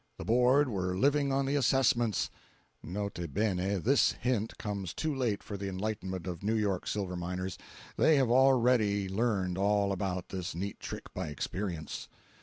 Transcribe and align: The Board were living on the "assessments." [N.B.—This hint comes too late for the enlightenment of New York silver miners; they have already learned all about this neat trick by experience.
The 0.17 0.25
Board 0.25 0.67
were 0.67 0.97
living 0.97 1.31
on 1.31 1.45
the 1.45 1.55
"assessments." 1.55 2.31
[N.B.—This 2.83 4.13
hint 4.13 4.57
comes 4.57 4.95
too 4.95 5.13
late 5.13 5.43
for 5.43 5.57
the 5.57 5.69
enlightenment 5.69 6.25
of 6.25 6.41
New 6.41 6.55
York 6.55 6.87
silver 6.87 7.15
miners; 7.15 7.55
they 7.97 8.15
have 8.15 8.31
already 8.31 9.07
learned 9.07 9.59
all 9.59 9.91
about 9.91 10.29
this 10.29 10.55
neat 10.55 10.79
trick 10.79 11.13
by 11.13 11.27
experience. 11.27 12.07